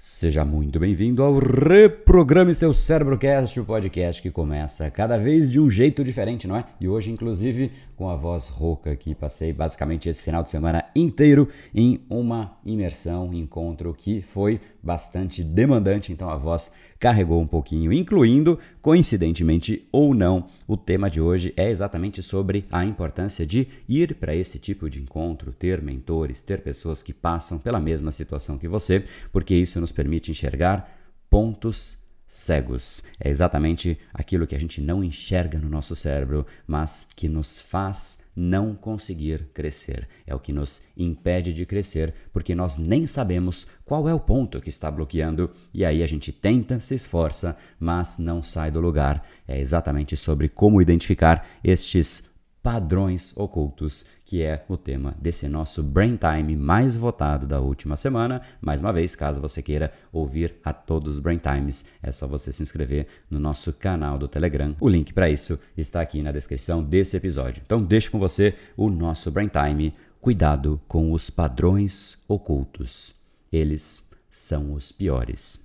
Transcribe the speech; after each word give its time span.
Seja 0.00 0.44
muito 0.44 0.78
bem-vindo 0.78 1.24
ao 1.24 1.40
Reprograme 1.40 2.54
Seu 2.54 2.72
Cérebrocast, 2.72 3.58
o 3.58 3.64
podcast 3.64 4.22
que 4.22 4.30
começa 4.30 4.88
cada 4.92 5.18
vez 5.18 5.50
de 5.50 5.58
um 5.58 5.68
jeito 5.68 6.04
diferente, 6.04 6.46
não 6.46 6.54
é? 6.54 6.62
E 6.80 6.88
hoje, 6.88 7.10
inclusive, 7.10 7.72
com 7.96 8.08
a 8.08 8.14
voz 8.14 8.48
rouca 8.48 8.94
que 8.94 9.12
passei 9.12 9.52
basicamente 9.52 10.08
esse 10.08 10.22
final 10.22 10.44
de 10.44 10.50
semana 10.50 10.84
inteiro 10.94 11.48
em 11.74 12.00
uma 12.08 12.56
imersão, 12.64 13.34
encontro 13.34 13.92
que 13.92 14.22
foi 14.22 14.60
bastante 14.80 15.42
demandante, 15.42 16.12
então 16.12 16.30
a 16.30 16.36
voz 16.36 16.70
carregou 16.98 17.40
um 17.40 17.46
pouquinho, 17.46 17.92
incluindo, 17.92 18.58
coincidentemente 18.82 19.86
ou 19.92 20.14
não, 20.14 20.48
o 20.66 20.76
tema 20.76 21.08
de 21.08 21.20
hoje 21.20 21.52
é 21.56 21.70
exatamente 21.70 22.22
sobre 22.22 22.64
a 22.70 22.84
importância 22.84 23.46
de 23.46 23.68
ir 23.88 24.14
para 24.14 24.34
esse 24.34 24.58
tipo 24.58 24.90
de 24.90 25.00
encontro, 25.00 25.52
ter 25.52 25.80
mentores, 25.80 26.40
ter 26.40 26.60
pessoas 26.60 27.02
que 27.02 27.12
passam 27.12 27.58
pela 27.58 27.78
mesma 27.78 28.10
situação 28.10 28.58
que 28.58 28.66
você, 28.66 29.04
porque 29.32 29.54
isso 29.54 29.80
nos 29.80 29.92
permite 29.92 30.30
enxergar 30.30 30.92
pontos 31.30 32.07
cegos. 32.28 33.02
É 33.18 33.30
exatamente 33.30 33.98
aquilo 34.12 34.46
que 34.46 34.54
a 34.54 34.60
gente 34.60 34.80
não 34.82 35.02
enxerga 35.02 35.58
no 35.58 35.68
nosso 35.68 35.96
cérebro, 35.96 36.46
mas 36.66 37.08
que 37.16 37.28
nos 37.28 37.62
faz 37.62 38.22
não 38.36 38.74
conseguir 38.74 39.48
crescer. 39.54 40.06
É 40.26 40.34
o 40.34 40.38
que 40.38 40.52
nos 40.52 40.82
impede 40.96 41.52
de 41.52 41.64
crescer, 41.64 42.14
porque 42.32 42.54
nós 42.54 42.76
nem 42.76 43.06
sabemos 43.06 43.66
qual 43.84 44.08
é 44.08 44.14
o 44.14 44.20
ponto 44.20 44.60
que 44.60 44.68
está 44.68 44.90
bloqueando 44.90 45.50
e 45.72 45.84
aí 45.84 46.02
a 46.02 46.06
gente 46.06 46.30
tenta, 46.30 46.78
se 46.78 46.94
esforça, 46.94 47.56
mas 47.80 48.18
não 48.18 48.42
sai 48.42 48.70
do 48.70 48.80
lugar. 48.80 49.26
É 49.46 49.58
exatamente 49.58 50.16
sobre 50.16 50.48
como 50.48 50.82
identificar 50.82 51.48
estes 51.64 52.37
padrões 52.68 53.34
ocultos, 53.34 54.04
que 54.26 54.42
é 54.42 54.62
o 54.68 54.76
tema 54.76 55.16
desse 55.18 55.48
nosso 55.48 55.82
Brain 55.82 56.18
Time 56.18 56.54
mais 56.54 56.94
votado 56.94 57.46
da 57.46 57.62
última 57.62 57.96
semana. 57.96 58.42
Mais 58.60 58.82
uma 58.82 58.92
vez, 58.92 59.16
caso 59.16 59.40
você 59.40 59.62
queira 59.62 59.90
ouvir 60.12 60.56
a 60.62 60.70
todos 60.70 61.14
os 61.14 61.18
Brain 61.18 61.38
Times, 61.38 61.86
é 62.02 62.12
só 62.12 62.26
você 62.26 62.52
se 62.52 62.62
inscrever 62.62 63.06
no 63.30 63.40
nosso 63.40 63.72
canal 63.72 64.18
do 64.18 64.28
Telegram. 64.28 64.76
O 64.80 64.86
link 64.86 65.14
para 65.14 65.30
isso 65.30 65.58
está 65.78 66.02
aqui 66.02 66.20
na 66.20 66.30
descrição 66.30 66.84
desse 66.84 67.16
episódio. 67.16 67.62
Então, 67.64 67.82
deixo 67.82 68.10
com 68.10 68.18
você 68.18 68.54
o 68.76 68.90
nosso 68.90 69.30
Brain 69.30 69.48
Time. 69.48 69.94
Cuidado 70.20 70.78
com 70.86 71.10
os 71.12 71.30
padrões 71.30 72.18
ocultos. 72.28 73.14
Eles 73.50 74.10
são 74.30 74.74
os 74.74 74.92
piores. 74.92 75.58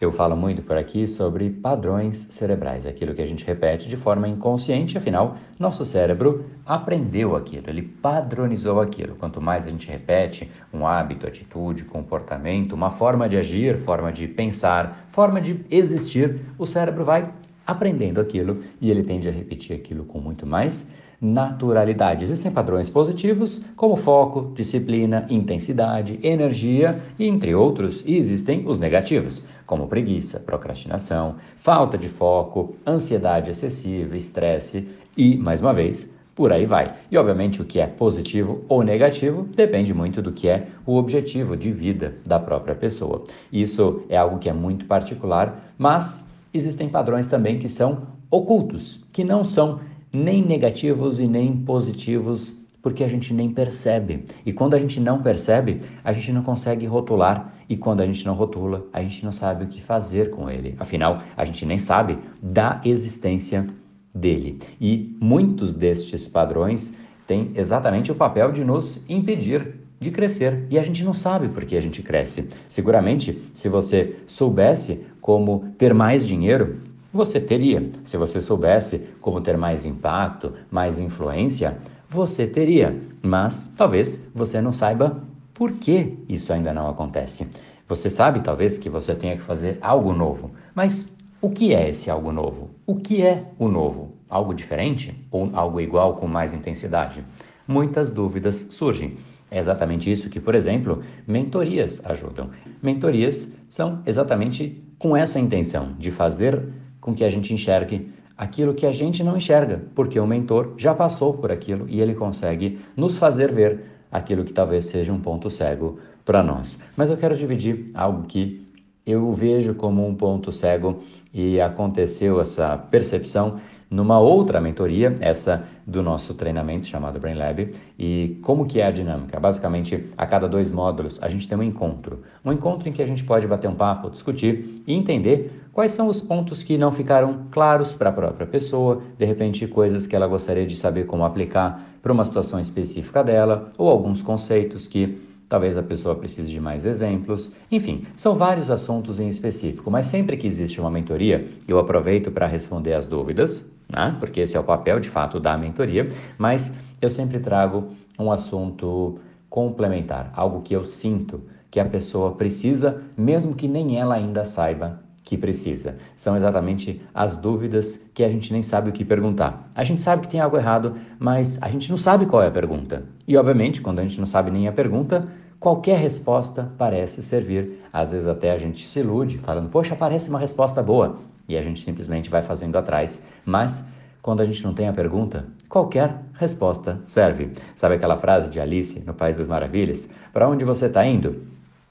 Eu 0.00 0.10
falo 0.10 0.34
muito 0.34 0.62
por 0.62 0.78
aqui 0.78 1.06
sobre 1.06 1.50
padrões 1.50 2.26
cerebrais, 2.30 2.86
aquilo 2.86 3.14
que 3.14 3.20
a 3.20 3.26
gente 3.26 3.44
repete 3.44 3.86
de 3.86 3.98
forma 3.98 4.26
inconsciente, 4.26 4.96
afinal, 4.96 5.36
nosso 5.58 5.84
cérebro 5.84 6.46
aprendeu 6.64 7.36
aquilo, 7.36 7.68
ele 7.68 7.82
padronizou 7.82 8.80
aquilo. 8.80 9.14
Quanto 9.16 9.42
mais 9.42 9.66
a 9.66 9.70
gente 9.70 9.90
repete 9.90 10.50
um 10.72 10.86
hábito, 10.86 11.26
atitude, 11.26 11.84
comportamento, 11.84 12.72
uma 12.72 12.88
forma 12.88 13.28
de 13.28 13.36
agir, 13.36 13.76
forma 13.76 14.10
de 14.10 14.26
pensar, 14.26 15.04
forma 15.06 15.38
de 15.38 15.60
existir, 15.70 16.40
o 16.56 16.64
cérebro 16.64 17.04
vai 17.04 17.30
aprendendo 17.66 18.22
aquilo 18.22 18.64
e 18.80 18.90
ele 18.90 19.02
tende 19.02 19.28
a 19.28 19.32
repetir 19.32 19.76
aquilo 19.76 20.06
com 20.06 20.18
muito 20.18 20.46
mais 20.46 20.88
naturalidade. 21.20 22.24
Existem 22.24 22.50
padrões 22.50 22.88
positivos, 22.88 23.60
como 23.76 23.94
foco, 23.96 24.52
disciplina, 24.54 25.26
intensidade, 25.28 26.18
energia 26.22 27.00
e, 27.18 27.26
entre 27.26 27.54
outros, 27.54 28.02
existem 28.06 28.64
os 28.66 28.78
negativos, 28.78 29.44
como 29.66 29.86
preguiça, 29.86 30.40
procrastinação, 30.40 31.36
falta 31.56 31.98
de 31.98 32.08
foco, 32.08 32.74
ansiedade 32.86 33.50
excessiva, 33.50 34.16
estresse 34.16 34.88
e, 35.16 35.36
mais 35.36 35.60
uma 35.60 35.74
vez, 35.74 36.14
por 36.34 36.52
aí 36.52 36.64
vai. 36.64 36.94
E 37.10 37.18
obviamente 37.18 37.60
o 37.60 37.66
que 37.66 37.78
é 37.78 37.86
positivo 37.86 38.64
ou 38.66 38.82
negativo 38.82 39.46
depende 39.54 39.92
muito 39.92 40.22
do 40.22 40.32
que 40.32 40.48
é 40.48 40.68
o 40.86 40.96
objetivo 40.96 41.54
de 41.54 41.70
vida 41.70 42.14
da 42.24 42.40
própria 42.40 42.74
pessoa. 42.74 43.24
Isso 43.52 44.04
é 44.08 44.16
algo 44.16 44.38
que 44.38 44.48
é 44.48 44.52
muito 44.52 44.86
particular, 44.86 45.74
mas 45.76 46.26
existem 46.54 46.88
padrões 46.88 47.26
também 47.26 47.58
que 47.58 47.68
são 47.68 48.20
ocultos, 48.30 49.04
que 49.12 49.24
não 49.24 49.44
são 49.44 49.80
nem 50.12 50.44
negativos 50.44 51.20
e 51.20 51.26
nem 51.26 51.56
positivos, 51.56 52.52
porque 52.82 53.04
a 53.04 53.08
gente 53.08 53.32
nem 53.32 53.50
percebe. 53.50 54.24
E 54.44 54.52
quando 54.52 54.74
a 54.74 54.78
gente 54.78 54.98
não 55.00 55.22
percebe, 55.22 55.80
a 56.02 56.12
gente 56.12 56.32
não 56.32 56.42
consegue 56.42 56.86
rotular. 56.86 57.54
E 57.68 57.76
quando 57.76 58.00
a 58.00 58.06
gente 58.06 58.26
não 58.26 58.34
rotula, 58.34 58.86
a 58.92 59.00
gente 59.02 59.24
não 59.24 59.30
sabe 59.30 59.64
o 59.64 59.68
que 59.68 59.80
fazer 59.80 60.30
com 60.30 60.50
ele. 60.50 60.74
Afinal, 60.78 61.22
a 61.36 61.44
gente 61.44 61.64
nem 61.64 61.78
sabe 61.78 62.18
da 62.42 62.80
existência 62.84 63.68
dele. 64.14 64.58
E 64.80 65.16
muitos 65.20 65.72
destes 65.72 66.26
padrões 66.26 66.94
têm 67.26 67.52
exatamente 67.54 68.10
o 68.10 68.14
papel 68.14 68.50
de 68.50 68.64
nos 68.64 69.04
impedir 69.08 69.80
de 70.00 70.10
crescer. 70.10 70.66
E 70.70 70.78
a 70.78 70.82
gente 70.82 71.04
não 71.04 71.12
sabe 71.12 71.48
por 71.48 71.64
que 71.64 71.76
a 71.76 71.80
gente 71.80 72.02
cresce. 72.02 72.48
Seguramente, 72.68 73.42
se 73.52 73.68
você 73.68 74.16
soubesse 74.26 75.06
como 75.20 75.72
ter 75.76 75.92
mais 75.92 76.26
dinheiro, 76.26 76.80
você 77.12 77.40
teria. 77.40 77.90
Se 78.04 78.16
você 78.16 78.40
soubesse 78.40 79.08
como 79.20 79.40
ter 79.40 79.56
mais 79.56 79.84
impacto, 79.84 80.52
mais 80.70 80.98
influência, 80.98 81.78
você 82.08 82.46
teria. 82.46 83.00
Mas 83.22 83.72
talvez 83.76 84.24
você 84.34 84.60
não 84.60 84.72
saiba 84.72 85.22
por 85.52 85.72
que 85.72 86.16
isso 86.28 86.52
ainda 86.52 86.72
não 86.72 86.88
acontece. 86.88 87.46
Você 87.86 88.08
sabe, 88.08 88.40
talvez, 88.40 88.78
que 88.78 88.88
você 88.88 89.14
tenha 89.14 89.36
que 89.36 89.42
fazer 89.42 89.78
algo 89.80 90.12
novo. 90.12 90.52
Mas 90.74 91.10
o 91.40 91.50
que 91.50 91.74
é 91.74 91.90
esse 91.90 92.10
algo 92.10 92.30
novo? 92.30 92.70
O 92.86 92.96
que 92.96 93.22
é 93.22 93.44
o 93.58 93.68
novo? 93.68 94.14
Algo 94.28 94.54
diferente 94.54 95.14
ou 95.30 95.50
algo 95.52 95.80
igual 95.80 96.14
com 96.14 96.26
mais 96.26 96.54
intensidade? 96.54 97.24
Muitas 97.66 98.10
dúvidas 98.10 98.68
surgem. 98.70 99.16
É 99.50 99.58
exatamente 99.58 100.10
isso 100.10 100.30
que, 100.30 100.38
por 100.38 100.54
exemplo, 100.54 101.02
mentorias 101.26 102.00
ajudam. 102.04 102.50
Mentorias 102.80 103.52
são 103.68 104.00
exatamente 104.06 104.84
com 104.98 105.16
essa 105.16 105.40
intenção 105.40 105.94
de 105.98 106.10
fazer 106.10 106.62
com 107.00 107.14
que 107.14 107.24
a 107.24 107.30
gente 107.30 107.52
enxergue 107.52 108.12
aquilo 108.36 108.72
que 108.72 108.86
a 108.86 108.92
gente 108.92 109.22
não 109.22 109.36
enxerga, 109.36 109.82
porque 109.94 110.18
o 110.18 110.26
mentor 110.26 110.74
já 110.78 110.94
passou 110.94 111.34
por 111.34 111.52
aquilo 111.52 111.86
e 111.88 112.00
ele 112.00 112.14
consegue 112.14 112.78
nos 112.96 113.18
fazer 113.18 113.52
ver 113.52 113.84
aquilo 114.10 114.44
que 114.44 114.52
talvez 114.52 114.86
seja 114.86 115.12
um 115.12 115.20
ponto 115.20 115.50
cego 115.50 115.98
para 116.24 116.42
nós. 116.42 116.78
Mas 116.96 117.10
eu 117.10 117.16
quero 117.18 117.36
dividir 117.36 117.90
algo 117.92 118.22
que 118.22 118.66
eu 119.04 119.32
vejo 119.32 119.74
como 119.74 120.06
um 120.06 120.14
ponto 120.14 120.50
cego 120.50 121.02
e 121.32 121.60
aconteceu 121.60 122.40
essa 122.40 122.78
percepção 122.78 123.60
numa 123.90 124.20
outra 124.20 124.60
mentoria, 124.60 125.16
essa 125.20 125.64
do 125.84 126.02
nosso 126.02 126.32
treinamento 126.34 126.86
chamado 126.86 127.18
Brain 127.18 127.34
Lab. 127.34 127.70
E 127.98 128.38
como 128.42 128.64
que 128.64 128.80
é 128.80 128.86
a 128.86 128.90
dinâmica? 128.90 129.40
Basicamente, 129.40 130.06
a 130.16 130.26
cada 130.26 130.48
dois 130.48 130.70
módulos, 130.70 131.18
a 131.20 131.28
gente 131.28 131.48
tem 131.48 131.58
um 131.58 131.62
encontro. 131.62 132.22
Um 132.44 132.52
encontro 132.52 132.88
em 132.88 132.92
que 132.92 133.02
a 133.02 133.06
gente 133.06 133.24
pode 133.24 133.48
bater 133.48 133.68
um 133.68 133.74
papo, 133.74 134.08
discutir 134.08 134.82
e 134.86 134.94
entender 134.94 135.60
quais 135.72 135.92
são 135.92 136.06
os 136.06 136.20
pontos 136.20 136.62
que 136.62 136.78
não 136.78 136.92
ficaram 136.92 137.46
claros 137.50 137.92
para 137.92 138.10
a 138.10 138.12
própria 138.12 138.46
pessoa, 138.46 139.02
de 139.18 139.24
repente 139.24 139.66
coisas 139.66 140.06
que 140.06 140.14
ela 140.14 140.28
gostaria 140.28 140.66
de 140.66 140.76
saber 140.76 141.06
como 141.06 141.24
aplicar 141.24 141.84
para 142.00 142.12
uma 142.12 142.24
situação 142.24 142.60
específica 142.60 143.24
dela, 143.24 143.70
ou 143.76 143.88
alguns 143.88 144.22
conceitos 144.22 144.86
que 144.86 145.18
talvez 145.48 145.76
a 145.76 145.82
pessoa 145.82 146.14
precise 146.14 146.50
de 146.50 146.60
mais 146.60 146.86
exemplos. 146.86 147.52
Enfim, 147.72 148.06
são 148.16 148.36
vários 148.36 148.70
assuntos 148.70 149.18
em 149.18 149.28
específico, 149.28 149.90
mas 149.90 150.06
sempre 150.06 150.36
que 150.36 150.46
existe 150.46 150.80
uma 150.80 150.90
mentoria, 150.90 151.48
eu 151.66 151.78
aproveito 151.78 152.30
para 152.30 152.46
responder 152.46 152.94
as 152.94 153.08
dúvidas, 153.08 153.68
né? 153.92 154.16
porque 154.18 154.40
esse 154.40 154.56
é 154.56 154.60
o 154.60 154.64
papel 154.64 155.00
de 155.00 155.08
fato 155.08 155.40
da 155.40 155.56
mentoria, 155.56 156.08
mas 156.38 156.72
eu 157.00 157.10
sempre 157.10 157.38
trago 157.38 157.88
um 158.18 158.30
assunto 158.30 159.18
complementar, 159.48 160.32
algo 160.34 160.60
que 160.62 160.74
eu 160.74 160.84
sinto 160.84 161.42
que 161.70 161.80
a 161.80 161.84
pessoa 161.84 162.32
precisa, 162.32 163.02
mesmo 163.16 163.54
que 163.54 163.68
nem 163.68 163.98
ela 163.98 164.14
ainda 164.14 164.44
saiba 164.44 165.00
que 165.22 165.36
precisa. 165.36 165.96
São 166.14 166.36
exatamente 166.36 167.00
as 167.14 167.36
dúvidas 167.36 168.08
que 168.12 168.24
a 168.24 168.28
gente 168.28 168.52
nem 168.52 168.62
sabe 168.62 168.90
o 168.90 168.92
que 168.92 169.04
perguntar. 169.04 169.70
A 169.74 169.84
gente 169.84 170.00
sabe 170.00 170.22
que 170.22 170.28
tem 170.28 170.40
algo 170.40 170.56
errado, 170.56 170.96
mas 171.18 171.58
a 171.62 171.68
gente 171.68 171.90
não 171.90 171.96
sabe 171.96 172.26
qual 172.26 172.42
é 172.42 172.48
a 172.48 172.50
pergunta. 172.50 173.04
E, 173.28 173.36
obviamente, 173.36 173.80
quando 173.80 174.00
a 174.00 174.02
gente 174.02 174.18
não 174.18 174.26
sabe 174.26 174.50
nem 174.50 174.66
a 174.66 174.72
pergunta, 174.72 175.28
qualquer 175.60 175.98
resposta 175.98 176.72
parece 176.76 177.22
servir. 177.22 177.80
Às 177.92 178.10
vezes 178.10 178.26
até 178.26 178.50
a 178.50 178.58
gente 178.58 178.88
se 178.88 178.98
ilude, 178.98 179.38
falando, 179.38 179.68
poxa, 179.68 179.94
parece 179.94 180.30
uma 180.30 180.38
resposta 180.38 180.82
boa. 180.82 181.18
E 181.50 181.56
a 181.56 181.62
gente 181.62 181.82
simplesmente 181.82 182.30
vai 182.30 182.42
fazendo 182.42 182.78
atrás. 182.78 183.20
Mas, 183.44 183.84
quando 184.22 184.40
a 184.40 184.44
gente 184.44 184.62
não 184.62 184.72
tem 184.72 184.86
a 184.86 184.92
pergunta, 184.92 185.46
qualquer 185.68 186.22
resposta 186.34 187.00
serve. 187.04 187.50
Sabe 187.74 187.96
aquela 187.96 188.16
frase 188.16 188.48
de 188.48 188.60
Alice 188.60 189.02
no 189.04 189.12
País 189.12 189.36
das 189.36 189.48
Maravilhas? 189.48 190.08
Para 190.32 190.48
onde 190.48 190.64
você 190.64 190.86
está 190.86 191.04
indo? 191.04 191.42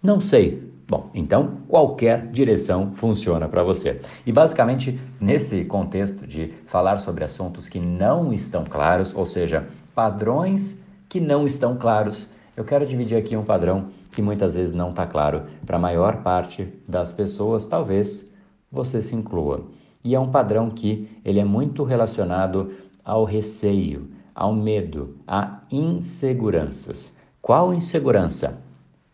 Não 0.02 0.22
sei, 0.22 0.70
Bom, 0.88 1.12
então 1.14 1.58
qualquer 1.68 2.32
direção 2.32 2.94
funciona 2.96 3.48
para 3.48 3.62
você. 3.62 4.02
E 4.26 4.32
basicamente, 4.32 5.00
nesse 5.22 5.64
contexto 5.66 6.26
de 6.26 6.52
falar 6.66 6.98
sobre 6.98 7.24
assuntos 7.24 7.70
que 7.70 7.80
não 7.80 8.34
estão 8.34 8.66
claros, 8.66 9.14
ou 9.14 9.24
seja, 9.24 9.68
padrões 9.94 10.82
que 11.08 11.20
não 11.20 11.46
estão 11.46 11.76
claros, 11.76 12.32
eu 12.58 12.64
quero 12.64 12.88
dividir 12.88 13.16
aqui 13.16 13.38
um 13.38 13.44
padrão 13.46 13.90
que 14.10 14.20
muitas 14.20 14.56
vezes 14.56 14.74
não 14.74 14.90
está 14.90 15.06
claro 15.06 15.44
para 15.64 15.78
a 15.78 15.80
maior 15.80 16.24
parte 16.24 16.68
das 16.88 17.12
pessoas, 17.12 17.68
talvez 17.68 18.30
você 18.72 19.02
se 19.02 19.16
inclua. 19.16 19.66
E 20.04 20.16
é 20.16 20.20
um 20.20 20.32
padrão 20.32 20.70
que 20.70 21.10
ele 21.26 21.40
é 21.40 21.46
muito 21.46 21.84
relacionado 21.84 22.72
ao 23.04 23.26
receio, 23.26 24.10
ao 24.34 24.54
medo, 24.54 25.18
a 25.28 25.62
inseguranças. 25.72 27.16
Qual 27.42 27.74
insegurança? 27.74 28.62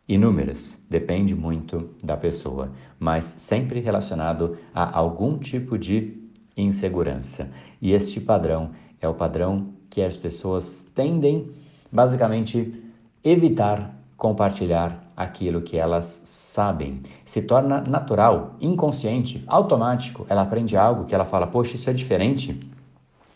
Inúmeras, 0.07 0.85
depende 0.89 1.33
muito 1.33 1.89
da 2.03 2.15
pessoa, 2.15 2.71
mas 2.99 3.25
sempre 3.25 3.79
relacionado 3.79 4.57
a 4.73 4.97
algum 4.97 5.37
tipo 5.37 5.77
de 5.77 6.21
insegurança. 6.55 7.49
E 7.81 7.91
este 7.91 8.21
padrão 8.21 8.71
é 9.01 9.07
o 9.07 9.13
padrão 9.13 9.69
que 9.89 10.01
as 10.01 10.15
pessoas 10.15 10.87
tendem, 10.93 11.51
basicamente, 11.91 12.83
evitar 13.23 13.95
compartilhar 14.17 15.04
aquilo 15.15 15.61
que 15.61 15.77
elas 15.77 16.05
sabem. 16.25 17.01
Se 17.25 17.41
torna 17.41 17.81
natural, 17.81 18.55
inconsciente, 18.59 19.43
automático. 19.47 20.25
Ela 20.29 20.41
aprende 20.41 20.75
algo 20.75 21.05
que 21.05 21.15
ela 21.15 21.25
fala: 21.25 21.47
Poxa, 21.47 21.75
isso 21.75 21.89
é 21.89 21.93
diferente. 21.93 22.59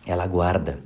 Ela 0.06 0.26
guarda, 0.28 0.80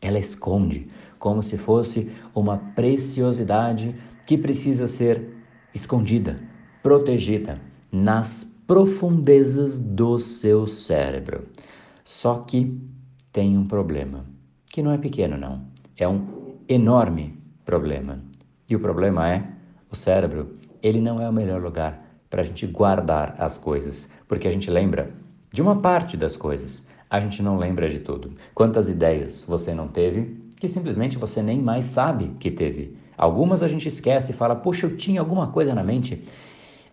ela 0.00 0.18
esconde, 0.18 0.88
como 1.18 1.42
se 1.42 1.58
fosse 1.58 2.10
uma 2.34 2.56
preciosidade 2.74 3.94
que 4.26 4.38
precisa 4.38 4.86
ser 4.86 5.36
escondida, 5.74 6.40
protegida 6.82 7.60
nas 7.90 8.44
profundezas 8.66 9.78
do 9.78 10.18
seu 10.18 10.66
cérebro. 10.66 11.48
Só 12.04 12.36
que 12.38 12.78
tem 13.32 13.58
um 13.58 13.66
problema, 13.66 14.24
que 14.66 14.82
não 14.82 14.92
é 14.92 14.98
pequeno, 14.98 15.36
não, 15.36 15.62
é 15.96 16.06
um 16.08 16.56
enorme 16.68 17.38
problema. 17.64 18.20
E 18.68 18.76
o 18.76 18.80
problema 18.80 19.28
é 19.28 19.48
o 19.90 19.96
cérebro, 19.96 20.56
ele 20.82 21.00
não 21.00 21.20
é 21.20 21.28
o 21.28 21.32
melhor 21.32 21.60
lugar 21.60 22.06
para 22.28 22.42
a 22.42 22.44
gente 22.44 22.66
guardar 22.66 23.34
as 23.38 23.58
coisas, 23.58 24.08
porque 24.28 24.46
a 24.46 24.50
gente 24.50 24.70
lembra 24.70 25.10
de 25.52 25.60
uma 25.60 25.76
parte 25.76 26.16
das 26.16 26.36
coisas, 26.36 26.86
a 27.08 27.18
gente 27.18 27.42
não 27.42 27.58
lembra 27.58 27.90
de 27.90 27.98
tudo. 27.98 28.32
Quantas 28.54 28.88
ideias 28.88 29.44
você 29.46 29.74
não 29.74 29.88
teve 29.88 30.38
que 30.56 30.68
simplesmente 30.68 31.18
você 31.18 31.42
nem 31.42 31.60
mais 31.60 31.86
sabe 31.86 32.36
que 32.38 32.50
teve? 32.50 32.96
Algumas 33.18 33.62
a 33.62 33.68
gente 33.68 33.88
esquece 33.88 34.30
e 34.30 34.34
fala, 34.34 34.54
puxa, 34.54 34.86
eu 34.86 34.96
tinha 34.96 35.20
alguma 35.20 35.48
coisa 35.48 35.74
na 35.74 35.82
mente. 35.82 36.24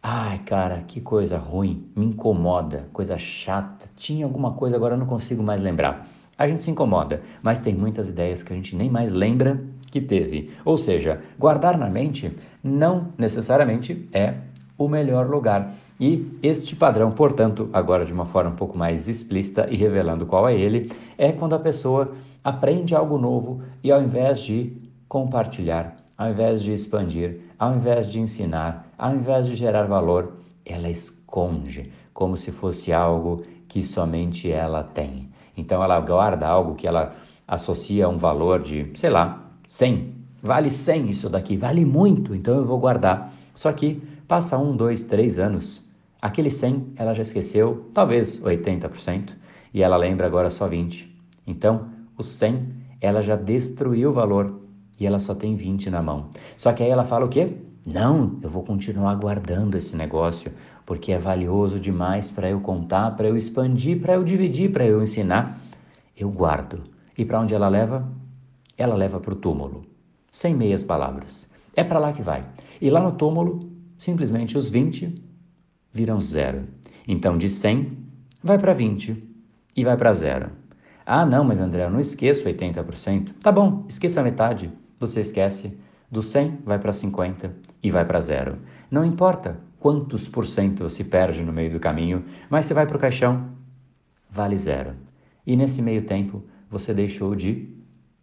Ai, 0.02 0.40
cara, 0.40 0.84
que 0.88 1.00
coisa 1.00 1.38
ruim, 1.38 1.88
me 1.96 2.06
incomoda, 2.06 2.88
coisa 2.92 3.18
chata. 3.18 3.88
Tinha 3.96 4.26
alguma 4.26 4.54
coisa, 4.54 4.76
agora 4.76 4.96
eu 4.96 5.00
não 5.00 5.06
consigo 5.06 5.44
mais 5.44 5.62
lembrar. 5.62 6.08
A 6.38 6.48
gente 6.48 6.64
se 6.64 6.72
incomoda, 6.72 7.22
mas 7.42 7.60
tem 7.60 7.74
muitas 7.74 8.10
ideias 8.10 8.44
que 8.44 8.52
a 8.52 8.56
gente 8.56 8.76
nem 8.76 8.90
mais 8.90 9.12
lembra 9.12 9.64
que 10.00 10.02
teve. 10.02 10.52
Ou 10.64 10.78
seja, 10.78 11.22
guardar 11.40 11.78
na 11.78 11.90
mente 11.90 12.32
não 12.64 13.10
necessariamente 13.18 14.08
é 14.14 14.36
o 14.78 14.88
melhor 14.88 15.28
lugar. 15.28 15.74
E 16.00 16.38
este 16.44 16.76
padrão, 16.76 17.12
portanto, 17.12 17.70
agora 17.74 18.06
de 18.06 18.14
uma 18.14 18.26
forma 18.26 18.52
um 18.52 18.56
pouco 18.56 18.78
mais 18.78 19.08
explícita 19.08 19.68
e 19.72 19.76
revelando 19.76 20.28
qual 20.28 20.48
é 20.48 20.56
ele, 20.56 20.92
é 21.18 21.32
quando 21.32 21.56
a 21.56 21.60
pessoa 21.60 22.14
aprende 22.44 22.96
algo 22.96 23.18
novo 23.18 23.64
e 23.84 23.92
ao 23.92 24.02
invés 24.02 24.42
de 24.42 24.74
compartilhar, 25.08 25.98
ao 26.16 26.30
invés 26.30 26.62
de 26.62 26.72
expandir, 26.72 27.40
ao 27.58 27.76
invés 27.76 28.08
de 28.08 28.20
ensinar, 28.20 28.88
ao 28.98 29.16
invés 29.16 29.48
de 29.48 29.56
gerar 29.56 29.86
valor, 29.86 30.34
ela 30.64 30.90
esconde, 30.90 31.92
como 32.14 32.38
se 32.38 32.52
fosse 32.52 32.94
algo 32.94 33.44
que 33.68 33.84
somente 33.84 34.52
ela 34.52 34.84
tem. 34.84 35.30
Então 35.56 35.84
ela 35.84 36.00
guarda 36.00 36.48
algo 36.48 36.76
que 36.76 36.88
ela 36.88 37.16
associa 37.48 38.06
a 38.06 38.10
um 38.10 38.18
valor 38.18 38.62
de, 38.62 38.92
sei 38.94 39.10
lá, 39.10 39.47
100. 39.68 40.16
Vale 40.42 40.72
100 40.72 41.10
isso 41.10 41.30
daqui, 41.30 41.58
vale 41.58 41.86
muito, 41.86 42.34
então 42.34 42.56
eu 42.56 42.66
vou 42.66 42.80
guardar. 42.80 43.34
Só 43.54 43.72
que 43.72 44.02
passa 44.28 44.58
um, 44.58 44.75
dois, 44.75 45.04
três 45.04 45.38
anos, 45.38 45.84
aquele 46.22 46.50
100 46.50 46.94
ela 46.96 47.14
já 47.14 47.22
esqueceu, 47.22 47.90
talvez 47.94 48.42
80%, 48.42 49.31
e 49.74 49.84
ela 49.84 49.98
lembra 49.98 50.25
agora 50.25 50.50
só 50.50 50.68
20. 50.68 51.14
Então, 51.46 51.88
o 52.18 52.24
100 52.24 52.68
ela 53.02 53.22
já 53.22 53.36
destruiu 53.36 54.10
o 54.10 54.14
valor 54.14 54.62
e 55.00 55.06
ela 55.06 55.19
só 55.19 55.36
tem 55.36 55.56
20 55.56 55.90
na 55.90 56.02
mão. 56.02 56.30
Só 56.58 56.74
que 56.74 56.81
aí 56.81 56.90
ela 56.90 57.04
fala 57.04 57.25
o 57.25 57.30
quê? 57.30 57.58
Não, 57.86 58.38
eu 58.42 58.50
vou 58.50 58.63
continuar 58.63 59.16
guardando 59.16 59.75
esse 59.75 59.96
negócio 59.96 60.52
porque 60.86 61.12
é 61.12 61.20
valioso 61.20 61.80
demais 61.80 62.31
para 62.31 62.50
eu 62.50 62.60
contar, 62.62 63.12
para 63.12 63.28
eu 63.28 63.36
expandir, 63.36 64.00
para 64.00 64.13
eu 64.13 64.24
dividir, 64.24 64.72
para 64.72 64.86
eu 64.86 65.02
ensinar. 65.02 65.60
Eu 66.16 66.30
guardo. 66.30 66.84
E 67.18 67.25
para 67.25 67.40
onde 67.40 67.54
ela 67.54 67.68
leva? 67.68 68.08
Ela 68.77 68.95
leva 68.95 69.19
para 69.19 69.33
o 69.33 69.38
túmulo, 69.38 69.85
sem 70.31 70.53
meias 70.53 70.83
palavras. 70.83 71.47
É 71.75 71.83
para 71.83 72.00
lá 72.00 72.13
que 72.13 72.21
vai. 72.21 72.45
E 72.81 72.89
lá 72.89 73.01
no 73.01 73.13
túmulo, 73.13 73.71
simplesmente 73.97 74.57
os 74.57 74.69
20 74.69 75.24
viram 75.91 76.21
zero. 76.21 76.65
Então 77.07 77.38
de 77.38 77.50
100 77.50 77.97
vai 78.44 78.57
para 78.57 78.74
20 78.74 79.24
e 79.75 79.83
vai 79.83 79.97
para 79.97 80.13
zero. 80.13 80.51
Ah, 81.06 81.25
não, 81.25 81.44
mas 81.44 81.59
André, 81.59 81.85
eu 81.85 81.89
não 81.89 82.00
esqueço 82.00 82.45
80%. 82.45 83.33
Tá 83.41 83.51
bom, 83.51 83.85
esqueça 83.88 84.19
a 84.19 84.24
metade. 84.24 84.71
Você 85.00 85.21
esquece. 85.21 85.77
Do 86.09 86.21
100 86.21 86.59
vai 86.65 86.79
para 86.79 86.94
50 86.94 87.53
e 87.83 87.91
vai 87.91 88.06
para 88.06 88.21
zero. 88.21 88.59
Não 88.89 89.03
importa 89.03 89.59
quantos 89.79 90.27
por 90.27 90.47
cento 90.47 90.83
você 90.83 91.03
perde 91.03 91.44
no 91.44 91.53
meio 91.53 91.71
do 91.71 91.79
caminho, 91.79 92.25
mas 92.50 92.65
você 92.65 92.74
vai 92.74 92.85
para 92.85 92.97
o 92.97 93.00
caixão, 93.00 93.50
vale 94.29 94.57
zero. 94.57 94.94
E 95.45 95.56
nesse 95.56 95.81
meio 95.81 96.03
tempo, 96.03 96.44
você 96.69 96.94
deixou 96.94 97.35
de 97.35 97.76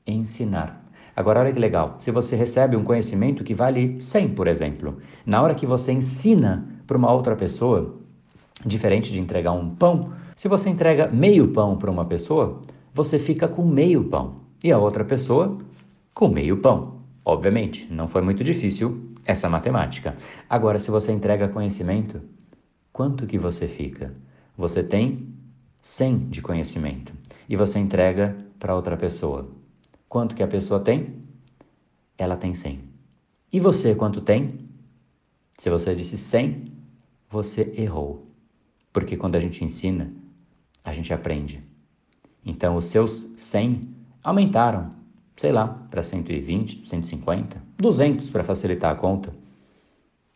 ensinar. 0.06 0.84
Agora, 1.16 1.40
olha 1.40 1.52
que 1.52 1.58
legal. 1.58 1.96
Se 1.98 2.10
você 2.10 2.34
recebe 2.34 2.76
um 2.76 2.82
conhecimento 2.82 3.44
que 3.44 3.54
vale 3.54 4.00
100, 4.02 4.30
por 4.30 4.48
exemplo, 4.48 4.98
na 5.24 5.40
hora 5.40 5.54
que 5.54 5.66
você 5.66 5.92
ensina 5.92 6.66
para 6.86 6.96
uma 6.96 7.12
outra 7.12 7.36
pessoa, 7.36 7.96
diferente 8.66 9.12
de 9.12 9.20
entregar 9.20 9.52
um 9.52 9.74
pão, 9.74 10.12
se 10.34 10.48
você 10.48 10.68
entrega 10.68 11.06
meio 11.06 11.48
pão 11.48 11.76
para 11.76 11.90
uma 11.90 12.04
pessoa, 12.04 12.60
você 12.92 13.18
fica 13.18 13.46
com 13.46 13.64
meio 13.64 14.04
pão 14.04 14.40
e 14.62 14.72
a 14.72 14.78
outra 14.78 15.04
pessoa 15.04 15.58
com 16.12 16.28
meio 16.28 16.56
pão. 16.56 17.00
Obviamente, 17.24 17.86
não 17.90 18.08
foi 18.08 18.22
muito 18.22 18.42
difícil 18.42 19.10
essa 19.24 19.48
matemática. 19.48 20.16
Agora, 20.50 20.78
se 20.78 20.90
você 20.90 21.12
entrega 21.12 21.48
conhecimento, 21.48 22.20
quanto 22.92 23.26
que 23.26 23.38
você 23.38 23.68
fica? 23.68 24.12
Você 24.56 24.82
tem 24.82 25.28
100 25.80 26.18
de 26.28 26.42
conhecimento 26.42 27.12
e 27.48 27.56
você 27.56 27.78
entrega 27.78 28.36
para 28.58 28.74
outra 28.74 28.96
pessoa. 28.96 29.48
Quanto 30.14 30.36
que 30.36 30.44
a 30.44 30.46
pessoa 30.46 30.78
tem? 30.78 31.12
Ela 32.16 32.36
tem 32.36 32.54
100. 32.54 32.78
E 33.52 33.58
você 33.58 33.96
quanto 33.96 34.20
tem? 34.20 34.60
Se 35.58 35.68
você 35.68 35.92
disse 35.92 36.16
100, 36.16 36.72
você 37.28 37.74
errou. 37.76 38.24
Porque 38.92 39.16
quando 39.16 39.34
a 39.34 39.40
gente 39.40 39.64
ensina, 39.64 40.12
a 40.84 40.92
gente 40.92 41.12
aprende. 41.12 41.64
Então 42.46 42.76
os 42.76 42.84
seus 42.84 43.26
100 43.36 43.88
aumentaram, 44.22 44.92
sei 45.34 45.50
lá, 45.50 45.66
para 45.90 46.00
120, 46.00 46.88
150, 46.88 47.60
200 47.76 48.30
para 48.30 48.44
facilitar 48.44 48.92
a 48.92 48.94
conta. 48.94 49.34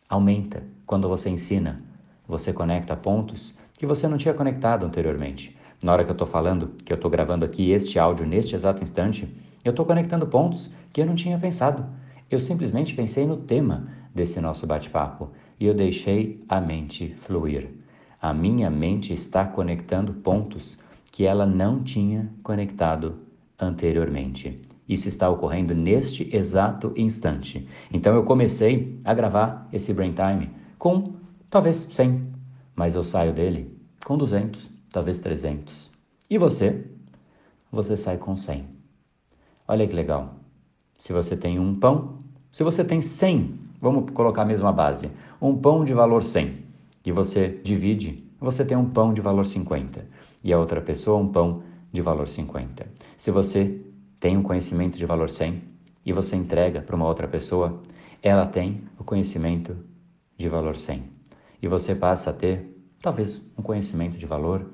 Aumenta 0.09 0.61
quando 0.85 1.07
você 1.07 1.29
ensina. 1.29 1.81
Você 2.27 2.51
conecta 2.51 2.97
pontos 2.97 3.53
que 3.77 3.85
você 3.85 4.09
não 4.09 4.17
tinha 4.17 4.33
conectado 4.33 4.85
anteriormente. 4.85 5.55
Na 5.81 5.93
hora 5.93 6.03
que 6.03 6.11
eu 6.11 6.15
estou 6.15 6.27
falando, 6.27 6.73
que 6.83 6.91
eu 6.91 6.97
estou 6.97 7.09
gravando 7.09 7.45
aqui 7.45 7.71
este 7.71 7.97
áudio 7.97 8.27
neste 8.27 8.53
exato 8.55 8.83
instante, 8.83 9.33
eu 9.63 9.71
estou 9.71 9.85
conectando 9.85 10.27
pontos 10.27 10.69
que 10.91 11.01
eu 11.01 11.05
não 11.05 11.15
tinha 11.15 11.37
pensado. 11.37 11.85
Eu 12.29 12.39
simplesmente 12.39 12.93
pensei 12.93 13.25
no 13.25 13.37
tema 13.37 13.87
desse 14.13 14.39
nosso 14.39 14.65
bate-papo 14.65 15.29
e 15.59 15.65
eu 15.65 15.73
deixei 15.73 16.43
a 16.47 16.61
mente 16.61 17.13
fluir. 17.17 17.69
A 18.21 18.33
minha 18.33 18.69
mente 18.69 19.13
está 19.13 19.45
conectando 19.45 20.13
pontos 20.13 20.77
que 21.11 21.25
ela 21.25 21.45
não 21.45 21.83
tinha 21.83 22.29
conectado 22.43 23.19
anteriormente. 23.59 24.61
Isso 24.87 25.07
está 25.07 25.29
ocorrendo 25.29 25.75
neste 25.75 26.35
exato 26.35 26.93
instante. 26.95 27.67
Então 27.91 28.15
eu 28.15 28.23
comecei 28.23 28.99
a 29.05 29.13
gravar 29.13 29.67
esse 29.71 29.93
Brain 29.93 30.13
Time 30.13 30.49
com 30.77 31.13
talvez 31.49 31.87
100, 31.91 32.31
mas 32.75 32.95
eu 32.95 33.03
saio 33.03 33.33
dele 33.33 33.77
com 34.05 34.17
200, 34.17 34.69
talvez 34.91 35.19
300. 35.19 35.91
E 36.29 36.37
você? 36.37 36.85
Você 37.71 37.95
sai 37.95 38.17
com 38.17 38.35
100. 38.35 38.78
Olha 39.69 39.87
que 39.87 39.95
legal. 39.95 40.33
Se 40.97 41.13
você 41.13 41.37
tem 41.37 41.59
um 41.59 41.75
pão, 41.75 42.17
se 42.51 42.63
você 42.63 42.83
tem 42.83 43.03
100, 43.03 43.53
vamos 43.79 44.09
colocar 44.09 44.41
a 44.41 44.45
mesma 44.45 44.73
base, 44.73 45.11
um 45.39 45.55
pão 45.55 45.85
de 45.85 45.93
valor 45.93 46.23
100, 46.23 46.57
e 47.05 47.11
você 47.11 47.61
divide, 47.63 48.27
você 48.41 48.65
tem 48.65 48.75
um 48.75 48.89
pão 48.89 49.13
de 49.13 49.21
valor 49.21 49.45
50, 49.45 50.07
e 50.43 50.51
a 50.51 50.57
outra 50.57 50.81
pessoa 50.81 51.19
um 51.19 51.31
pão 51.31 51.61
de 51.91 52.01
valor 52.01 52.27
50. 52.27 52.87
Se 53.15 53.29
você 53.29 53.79
tem 54.19 54.35
um 54.35 54.41
conhecimento 54.41 54.97
de 54.97 55.05
valor 55.05 55.29
100 55.29 55.61
e 56.03 56.11
você 56.11 56.35
entrega 56.35 56.81
para 56.81 56.95
uma 56.95 57.05
outra 57.05 57.27
pessoa, 57.27 57.79
ela 58.23 58.47
tem 58.47 58.81
o 58.97 59.03
conhecimento 59.03 59.77
de 60.35 60.49
valor 60.49 60.77
100. 60.77 61.03
E 61.61 61.67
você 61.67 61.93
passa 61.93 62.31
a 62.31 62.33
ter 62.33 62.75
talvez 62.99 63.39
um 63.55 63.61
conhecimento 63.61 64.17
de 64.17 64.25
valor 64.25 64.65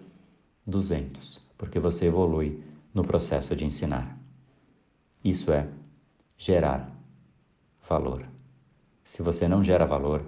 200, 0.65 1.41
porque 1.57 1.81
você 1.81 2.05
evolui 2.05 2.63
no 2.93 3.01
processo 3.01 3.53
de 3.57 3.65
ensinar. 3.65 4.14
Isso 5.25 5.51
é 5.51 5.67
gerar 6.37 6.87
valor. 7.89 8.27
Se 9.03 9.23
você 9.23 9.47
não 9.47 9.63
gera 9.63 9.83
valor, 9.83 10.23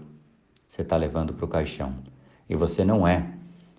você 0.67 0.81
está 0.81 0.97
levando 0.97 1.35
para 1.35 1.45
o 1.45 1.47
caixão. 1.47 1.93
E 2.49 2.55
você 2.55 2.83
não 2.83 3.07
é, 3.07 3.31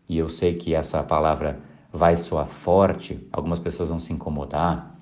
e 0.09 0.17
eu 0.17 0.29
sei 0.29 0.55
que 0.55 0.77
essa 0.77 1.03
palavra 1.03 1.59
vai 1.93 2.15
soar 2.15 2.47
forte, 2.47 3.27
algumas 3.33 3.59
pessoas 3.59 3.89
vão 3.89 3.99
se 3.99 4.13
incomodar 4.13 4.97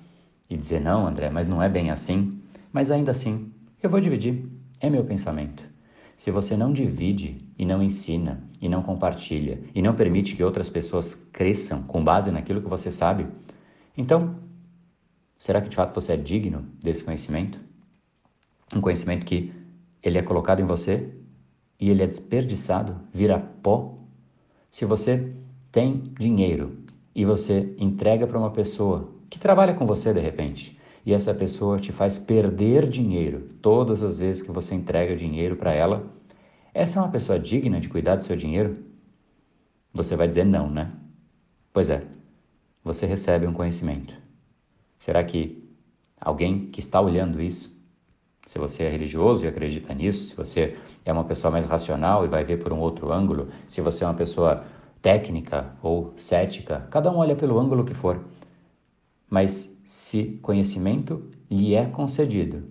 e 0.49 0.57
dizer: 0.57 0.81
não, 0.81 1.05
André, 1.05 1.29
mas 1.29 1.47
não 1.47 1.61
é 1.61 1.69
bem 1.69 1.91
assim. 1.91 2.41
Mas 2.73 2.89
ainda 2.89 3.11
assim, 3.11 3.51
eu 3.81 3.87
vou 3.87 3.99
dividir. 3.99 4.43
É 4.79 4.89
meu 4.89 5.03
pensamento. 5.03 5.63
Se 6.15 6.31
você 6.31 6.57
não 6.57 6.73
divide 6.73 7.47
e 7.59 7.63
não 7.63 7.83
ensina 7.83 8.43
e 8.59 8.67
não 8.67 8.81
compartilha 8.81 9.61
e 9.75 9.83
não 9.83 9.93
permite 9.93 10.35
que 10.35 10.43
outras 10.43 10.67
pessoas 10.67 11.13
cresçam 11.31 11.83
com 11.83 12.03
base 12.03 12.31
naquilo 12.31 12.61
que 12.61 12.67
você 12.69 12.89
sabe, 12.89 13.27
então, 13.95 14.46
será 15.37 15.61
que 15.61 15.69
de 15.69 15.75
fato 15.75 15.93
você 15.93 16.13
é 16.13 16.17
digno 16.17 16.65
desse 16.81 17.03
conhecimento? 17.03 17.59
Um 18.75 18.81
conhecimento 18.81 19.25
que 19.25 19.53
ele 20.01 20.17
é 20.17 20.21
colocado 20.21 20.61
em 20.61 20.65
você 20.65 21.13
e 21.79 21.89
ele 21.89 22.03
é 22.03 22.07
desperdiçado, 22.07 22.99
vira 23.13 23.39
pó. 23.39 23.97
Se 24.71 24.85
você 24.85 25.33
tem 25.71 26.13
dinheiro 26.19 26.77
e 27.13 27.25
você 27.25 27.75
entrega 27.77 28.27
para 28.27 28.37
uma 28.37 28.51
pessoa 28.51 29.13
que 29.29 29.39
trabalha 29.39 29.73
com 29.73 29.85
você 29.85 30.13
de 30.13 30.19
repente, 30.19 30.77
e 31.05 31.13
essa 31.13 31.33
pessoa 31.33 31.79
te 31.79 31.93
faz 31.93 32.17
perder 32.17 32.89
dinheiro 32.89 33.47
todas 33.61 34.03
as 34.03 34.19
vezes 34.19 34.41
que 34.41 34.51
você 34.51 34.75
entrega 34.75 35.15
dinheiro 35.15 35.55
para 35.55 35.73
ela, 35.73 36.05
essa 36.73 36.99
é 36.99 37.01
uma 37.01 37.09
pessoa 37.09 37.39
digna 37.39 37.79
de 37.79 37.87
cuidar 37.87 38.17
do 38.17 38.25
seu 38.25 38.35
dinheiro? 38.35 38.83
Você 39.93 40.17
vai 40.17 40.27
dizer 40.27 40.45
não, 40.45 40.69
né? 40.69 40.91
Pois 41.71 41.89
é, 41.89 42.05
você 42.83 43.05
recebe 43.05 43.47
um 43.47 43.53
conhecimento. 43.53 44.13
Será 44.97 45.23
que 45.23 45.63
alguém 46.19 46.67
que 46.67 46.79
está 46.79 46.99
olhando 46.99 47.41
isso, 47.41 47.77
se 48.45 48.57
você 48.57 48.83
é 48.83 48.89
religioso 48.89 49.43
e 49.45 49.47
acredita 49.47 49.93
nisso, 49.93 50.29
se 50.29 50.35
você 50.35 50.77
é 51.03 51.11
uma 51.11 51.25
pessoa 51.25 51.51
mais 51.51 51.65
racional 51.65 52.25
e 52.25 52.27
vai 52.27 52.43
ver 52.43 52.57
por 52.57 52.71
um 52.71 52.79
outro 52.79 53.11
ângulo, 53.11 53.49
se 53.67 53.81
você 53.81 54.03
é 54.03 54.07
uma 54.07 54.13
pessoa 54.13 54.65
técnica 55.01 55.75
ou 55.81 56.13
cética, 56.17 56.87
cada 56.89 57.11
um 57.11 57.17
olha 57.17 57.35
pelo 57.35 57.59
ângulo 57.59 57.83
que 57.83 57.93
for. 57.93 58.25
Mas 59.29 59.77
se 59.85 60.39
conhecimento 60.41 61.29
lhe 61.49 61.75
é 61.75 61.85
concedido 61.85 62.63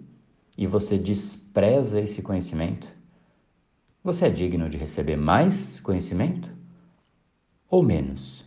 e 0.56 0.66
você 0.66 0.98
despreza 0.98 2.00
esse 2.00 2.22
conhecimento, 2.22 2.88
você 4.02 4.26
é 4.26 4.30
digno 4.30 4.70
de 4.70 4.78
receber 4.78 5.16
mais 5.16 5.80
conhecimento 5.80 6.50
ou 7.68 7.82
menos? 7.82 8.44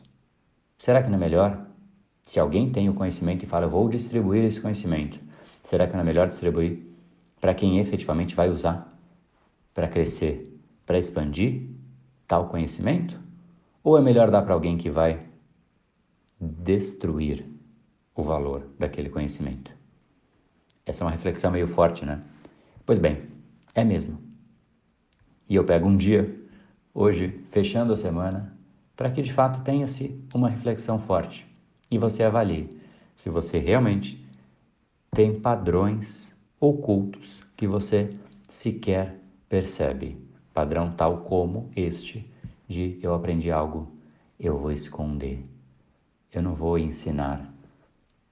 Será 0.78 1.04
que 1.04 1.10
não 1.10 1.18
é 1.18 1.20
melhor? 1.20 1.69
Se 2.30 2.40
alguém 2.40 2.70
tem 2.70 2.88
o 2.88 2.94
conhecimento 2.94 3.42
e 3.42 3.48
fala, 3.48 3.66
eu 3.66 3.72
vou 3.72 3.90
distribuir 3.90 4.44
esse 4.44 4.62
conhecimento, 4.62 5.20
será 5.64 5.88
que 5.88 5.94
não 5.94 6.02
é 6.02 6.04
melhor 6.04 6.28
distribuir 6.28 6.78
para 7.42 7.56
quem 7.56 7.80
efetivamente 7.80 8.36
vai 8.36 8.52
usar 8.52 8.96
para 9.74 9.88
crescer, 9.88 10.56
para 10.86 11.00
expandir 11.00 11.64
tal 12.28 12.48
conhecimento? 12.48 13.20
Ou 13.84 13.98
é 13.98 14.02
melhor 14.04 14.30
dar 14.30 14.44
para 14.44 14.54
alguém 14.54 14.78
que 14.78 14.92
vai 14.92 15.26
destruir 16.40 17.48
o 18.14 18.22
valor 18.22 18.68
daquele 18.78 19.10
conhecimento? 19.10 19.72
Essa 20.86 21.04
é 21.04 21.06
uma 21.06 21.12
reflexão 21.12 21.50
meio 21.50 21.66
forte, 21.66 22.06
né? 22.06 22.22
Pois 22.86 23.00
bem, 23.00 23.24
é 23.74 23.84
mesmo. 23.84 24.22
E 25.50 25.56
eu 25.56 25.64
pego 25.64 25.88
um 25.88 25.98
dia, 25.98 26.40
hoje, 26.94 27.44
fechando 27.50 27.92
a 27.92 27.98
semana, 27.98 28.56
para 28.96 29.10
que 29.10 29.24
de 29.24 29.34
fato 29.34 29.64
tenha-se 29.64 30.24
uma 30.32 30.48
reflexão 30.48 31.00
forte 31.00 31.49
e 31.92 31.98
você 31.98 32.24
avalie 32.24 32.70
se 33.16 33.30
você 33.30 33.58
realmente 33.58 34.26
tem 35.12 35.40
padrões 35.40 36.36
ocultos 36.60 37.44
que 37.56 37.68
você 37.68 38.14
sequer 38.48 39.20
percebe. 39.48 40.18
Padrão 40.54 40.92
tal 40.92 41.20
como 41.20 41.70
este 41.76 42.30
de 42.68 43.00
eu 43.02 43.14
aprendi 43.14 43.52
algo, 43.52 43.92
eu 44.40 44.58
vou 44.58 44.72
esconder. 44.72 45.44
Eu 46.32 46.42
não 46.42 46.54
vou 46.54 46.78
ensinar. 46.78 47.52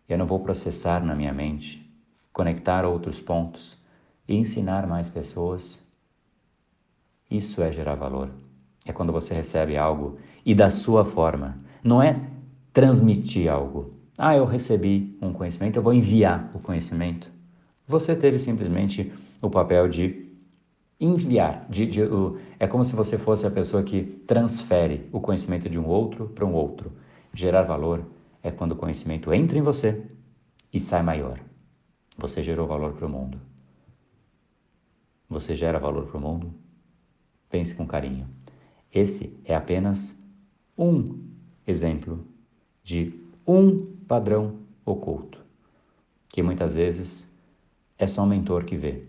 Eu 0.08 0.18
não 0.18 0.26
vou 0.26 0.40
processar 0.40 1.04
na 1.04 1.16
minha 1.16 1.34
mente, 1.34 1.86
conectar 2.32 2.86
outros 2.86 3.20
pontos 3.20 3.78
e 4.28 4.36
ensinar 4.36 4.88
mais 4.88 5.10
pessoas. 5.10 5.80
Isso 7.30 7.62
é 7.62 7.72
gerar 7.72 7.96
valor. 7.96 8.32
É 8.86 8.94
quando 8.94 9.12
você 9.12 9.34
recebe 9.34 9.76
algo 9.76 10.16
e 10.46 10.56
da 10.56 10.70
sua 10.70 11.04
forma. 11.04 11.58
Não 11.84 12.02
é 12.02 12.22
transmitir 12.78 13.52
algo. 13.52 13.96
Ah, 14.16 14.38
eu 14.38 14.46
recebi 14.46 15.18
um 15.20 15.34
conhecimento, 15.34 15.78
eu 15.78 15.82
vou 15.82 15.96
enviar 15.96 16.52
o 16.54 16.60
conhecimento. 16.60 17.28
Você 17.88 18.16
teve 18.16 18.38
simplesmente 18.38 19.12
o 19.42 19.50
papel 19.50 19.90
de 19.90 20.32
enviar. 21.00 21.66
De, 21.68 21.88
de, 21.88 22.02
é 22.60 22.68
como 22.68 22.86
se 22.86 22.96
você 22.96 23.18
fosse 23.18 23.48
a 23.48 23.50
pessoa 23.50 23.82
que 23.82 24.04
transfere 24.28 25.10
o 25.12 25.20
conhecimento 25.20 25.68
de 25.68 25.80
um 25.80 25.88
outro 25.88 26.30
para 26.30 26.46
um 26.46 26.54
outro. 26.54 26.92
Gerar 27.34 27.64
valor 27.64 28.06
é 28.44 28.52
quando 28.52 28.74
o 28.74 28.76
conhecimento 28.76 29.34
entra 29.34 29.58
em 29.58 29.64
você 29.64 30.00
e 30.72 30.80
sai 30.80 31.02
maior. 31.02 31.40
Você 32.16 32.44
gerou 32.44 32.68
valor 32.68 32.94
para 32.94 33.08
o 33.08 33.10
mundo. 33.10 33.42
Você 35.28 35.56
gera 35.56 35.80
valor 35.80 36.06
para 36.06 36.18
o 36.20 36.22
mundo? 36.22 36.54
Pense 37.50 37.74
com 37.74 37.88
carinho. 37.88 38.28
Esse 38.94 39.36
é 39.44 39.56
apenas 39.56 40.16
um 40.78 41.24
exemplo 41.66 42.37
de 42.88 43.14
um 43.46 43.86
padrão 44.08 44.60
oculto, 44.86 45.44
que 46.30 46.42
muitas 46.42 46.74
vezes 46.74 47.30
é 48.00 48.08
só 48.08 48.24
um 48.24 48.26
mentor 48.26 48.64
que 48.64 48.78
vê, 48.78 49.04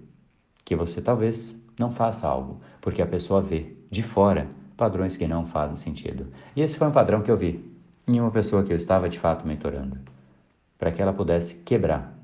que 0.64 0.74
você 0.74 1.00
talvez 1.00 1.54
não 1.78 1.92
faça 1.92 2.26
algo, 2.26 2.60
porque 2.80 3.00
a 3.00 3.06
pessoa 3.06 3.40
vê 3.40 3.76
de 3.88 4.02
fora 4.02 4.48
padrões 4.76 5.16
que 5.16 5.28
não 5.28 5.46
fazem 5.46 5.76
sentido. 5.76 6.26
E 6.56 6.60
esse 6.60 6.76
foi 6.76 6.88
um 6.88 6.90
padrão 6.92 7.22
que 7.22 7.30
eu 7.30 7.36
vi 7.36 7.72
em 8.04 8.18
uma 8.18 8.32
pessoa 8.32 8.64
que 8.64 8.72
eu 8.72 8.76
estava 8.76 9.08
de 9.08 9.16
fato 9.16 9.46
mentorando, 9.46 9.96
para 10.76 10.90
que 10.90 11.00
ela 11.00 11.12
pudesse 11.12 11.54
quebrar 11.54 12.18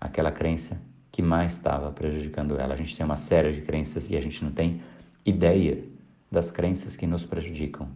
aquela 0.00 0.32
crença 0.32 0.82
que 1.12 1.22
mais 1.22 1.52
estava 1.52 1.92
prejudicando 1.92 2.58
ela. 2.58 2.74
A 2.74 2.76
gente 2.76 2.96
tem 2.96 3.06
uma 3.06 3.16
série 3.16 3.52
de 3.52 3.60
crenças 3.60 4.10
e 4.10 4.16
a 4.16 4.20
gente 4.20 4.42
não 4.42 4.50
tem 4.50 4.82
ideia 5.24 5.84
das 6.28 6.50
crenças 6.50 6.96
que 6.96 7.06
nos 7.06 7.24
prejudicam, 7.24 7.88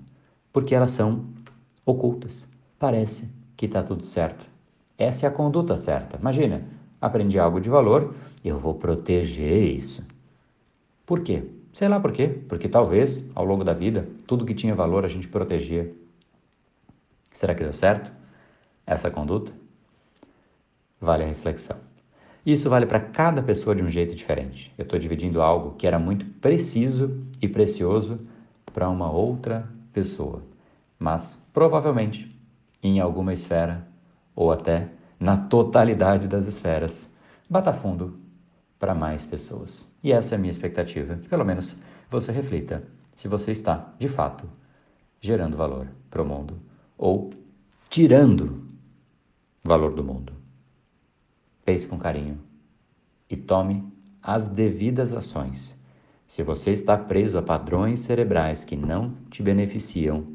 porque 0.52 0.73
elas 0.73 0.92
são 0.92 1.26
ocultas. 1.85 2.49
Parece 2.79 3.29
que 3.57 3.67
está 3.67 3.83
tudo 3.83 4.05
certo. 4.05 4.47
Essa 4.97 5.26
é 5.26 5.29
a 5.29 5.33
conduta 5.33 5.76
certa. 5.76 6.19
Imagina, 6.19 6.62
aprendi 7.00 7.38
algo 7.38 7.61
de 7.61 7.69
valor, 7.69 8.14
eu 8.45 8.59
vou 8.59 8.75
proteger 8.75 9.75
isso. 9.75 10.07
Por 11.05 11.21
quê? 11.21 11.45
Sei 11.73 11.88
lá 11.88 11.99
por 11.99 12.12
quê. 12.12 12.29
Porque 12.49 12.69
talvez, 12.69 13.29
ao 13.35 13.45
longo 13.45 13.64
da 13.64 13.73
vida, 13.73 14.09
tudo 14.26 14.47
que 14.47 14.55
tinha 14.55 14.75
valor 14.75 15.05
a 15.05 15.09
gente 15.09 15.29
protegia. 15.29 15.93
Será 17.33 17.55
que 17.55 17.64
deu 17.64 17.73
certo? 17.73 18.12
Essa 18.87 19.11
conduta? 19.11 19.53
Vale 21.00 21.25
a 21.25 21.26
reflexão. 21.26 21.76
Isso 22.47 22.69
vale 22.69 22.85
para 22.85 23.00
cada 23.00 23.43
pessoa 23.43 23.75
de 23.75 23.83
um 23.83 23.88
jeito 23.88 24.14
diferente. 24.14 24.73
Eu 24.76 24.83
estou 24.83 24.99
dividindo 24.99 25.41
algo 25.41 25.75
que 25.76 25.87
era 25.87 25.99
muito 25.99 26.26
preciso 26.26 27.25
e 27.41 27.49
precioso 27.49 28.21
para 28.73 28.88
uma 28.88 29.11
outra 29.11 29.69
pessoa, 29.93 30.43
mas 31.04 31.37
provavelmente 31.52 32.34
em 32.82 32.99
alguma 32.99 33.34
esfera 33.34 33.87
ou 34.34 34.50
até 34.50 34.88
na 35.20 35.37
totalidade 35.37 36.26
das 36.26 36.46
esferas, 36.46 37.12
bata 37.49 37.75
fundo 37.75 38.18
para 38.78 38.94
mais 38.94 39.26
pessoas. 39.26 39.87
E 40.02 40.11
essa 40.11 40.34
é 40.34 40.37
a 40.37 40.38
minha 40.38 40.50
expectativa, 40.50 41.16
que 41.16 41.28
pelo 41.28 41.44
menos 41.44 41.76
você 42.08 42.32
reflita 42.32 42.82
se 43.14 43.28
você 43.28 43.50
está, 43.50 43.92
de 43.99 44.08
fato, 44.08 44.49
gerando 45.20 45.58
valor 45.58 45.88
para 46.08 46.23
o 46.23 46.26
mundo 46.26 46.58
ou 46.96 47.34
tirando 47.90 48.66
valor 49.62 49.92
do 49.94 50.02
mundo. 50.02 50.32
Pense 51.66 51.87
com 51.87 51.99
carinho 51.99 52.40
e 53.28 53.37
tome 53.37 53.87
as 54.23 54.49
devidas 54.49 55.12
ações. 55.12 55.78
Se 56.26 56.42
você 56.42 56.70
está 56.70 56.96
preso 56.96 57.37
a 57.37 57.42
padrões 57.42 58.00
cerebrais 58.00 58.64
que 58.64 58.75
não 58.75 59.12
te 59.30 59.42
beneficiam, 59.42 60.34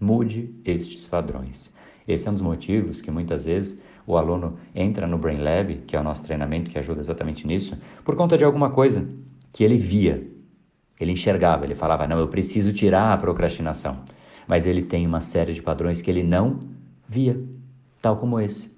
mude 0.00 0.54
estes 0.64 1.06
padrões. 1.06 1.72
Esse 2.06 2.28
é 2.28 2.30
um 2.30 2.34
dos 2.34 2.42
motivos 2.42 3.00
que 3.00 3.10
muitas 3.10 3.44
vezes 3.44 3.80
o 4.06 4.16
aluno 4.16 4.56
entra 4.74 5.06
no 5.06 5.18
Brain 5.18 5.38
Lab, 5.38 5.76
que 5.86 5.96
é 5.96 6.00
o 6.00 6.04
nosso 6.04 6.22
treinamento 6.22 6.70
que 6.70 6.78
ajuda 6.78 7.00
exatamente 7.00 7.46
nisso, 7.46 7.76
por 8.04 8.14
conta 8.14 8.38
de 8.38 8.44
alguma 8.44 8.70
coisa 8.70 9.06
que 9.52 9.64
ele 9.64 9.76
via, 9.76 10.30
ele 11.00 11.12
enxergava, 11.12 11.64
ele 11.64 11.74
falava: 11.74 12.06
Não, 12.06 12.18
eu 12.18 12.28
preciso 12.28 12.72
tirar 12.72 13.12
a 13.12 13.18
procrastinação. 13.18 13.98
Mas 14.46 14.64
ele 14.64 14.82
tem 14.82 15.06
uma 15.06 15.20
série 15.20 15.52
de 15.52 15.60
padrões 15.60 16.00
que 16.00 16.10
ele 16.10 16.22
não 16.22 16.60
via, 17.08 17.42
tal 18.00 18.16
como 18.16 18.38
esse. 18.38 18.70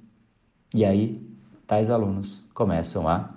E 0.74 0.84
aí, 0.84 1.22
tais 1.66 1.90
alunos 1.90 2.42
começam 2.54 3.06
a 3.06 3.30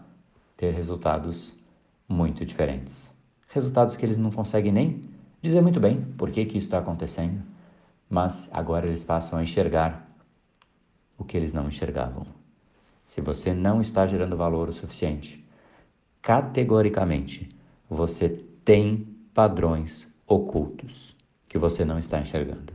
ter 0.56 0.74
resultados 0.74 1.60
muito 2.08 2.46
diferentes. 2.46 3.12
Resultados 3.50 3.98
que 3.98 4.06
eles 4.06 4.18
não 4.18 4.32
conseguem 4.32 4.72
nem 4.72 5.02
dizer 5.42 5.62
muito 5.62 5.80
bem 5.80 6.02
por 6.18 6.30
que, 6.32 6.46
que 6.46 6.58
isso 6.58 6.68
está 6.68 6.78
acontecendo, 6.78 7.42
mas 8.12 8.50
agora 8.52 8.86
eles 8.86 9.06
passam 9.06 9.40
a 9.40 9.44
enxergar 9.44 10.06
o 11.18 11.24
que 11.24 11.38
eles 11.38 11.54
não 11.54 11.70
enxergavam. 11.70 12.26
Se 13.06 13.22
você 13.22 13.54
não 13.54 13.80
está 13.80 14.06
gerando 14.06 14.36
valor 14.36 14.68
o 14.68 14.74
suficiente, 14.74 15.42
categoricamente 16.22 17.48
você 17.90 18.28
tem 18.66 19.08
padrões 19.34 20.10
ocultos 20.28 21.16
que 21.48 21.58
você 21.58 21.86
não 21.86 21.98
está 21.98 22.20
enxergando. 22.20 22.74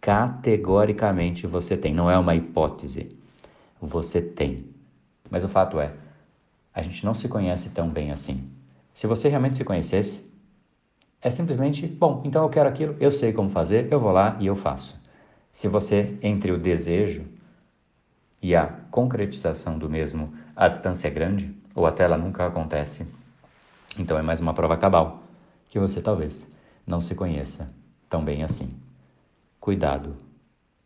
Categoricamente 0.00 1.46
você 1.46 1.76
tem, 1.76 1.92
não 1.92 2.10
é 2.10 2.16
uma 2.16 2.34
hipótese. 2.34 3.14
Você 3.78 4.22
tem. 4.22 4.64
Mas 5.30 5.44
o 5.44 5.48
fato 5.48 5.78
é, 5.78 5.92
a 6.72 6.80
gente 6.80 7.04
não 7.04 7.12
se 7.12 7.28
conhece 7.28 7.68
tão 7.70 7.90
bem 7.90 8.10
assim. 8.10 8.50
Se 8.94 9.06
você 9.06 9.28
realmente 9.28 9.58
se 9.58 9.64
conhecesse, 9.64 10.29
é 11.22 11.28
simplesmente, 11.28 11.86
bom, 11.86 12.22
então 12.24 12.42
eu 12.42 12.48
quero 12.48 12.68
aquilo, 12.68 12.96
eu 12.98 13.10
sei 13.10 13.32
como 13.32 13.50
fazer, 13.50 13.92
eu 13.92 14.00
vou 14.00 14.10
lá 14.10 14.36
e 14.40 14.46
eu 14.46 14.56
faço. 14.56 14.98
Se 15.52 15.68
você, 15.68 16.18
entre 16.22 16.50
o 16.50 16.58
desejo 16.58 17.24
e 18.40 18.56
a 18.56 18.66
concretização 18.90 19.78
do 19.78 19.90
mesmo, 19.90 20.32
a 20.56 20.68
distância 20.68 21.08
é 21.08 21.10
grande, 21.10 21.54
ou 21.74 21.86
até 21.86 22.04
ela 22.04 22.16
nunca 22.16 22.46
acontece, 22.46 23.06
então 23.98 24.18
é 24.18 24.22
mais 24.22 24.40
uma 24.40 24.54
prova 24.54 24.76
cabal 24.76 25.22
que 25.68 25.78
você 25.78 26.00
talvez 26.00 26.50
não 26.86 27.00
se 27.00 27.14
conheça 27.14 27.68
tão 28.08 28.24
bem 28.24 28.42
assim. 28.42 28.74
Cuidado 29.60 30.16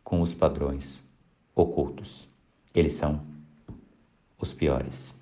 com 0.03 0.21
os 0.21 0.33
padrões 0.33 1.01
ocultos. 1.55 2.27
Eles 2.73 2.93
são 2.93 3.21
os 4.37 4.53
piores. 4.53 5.15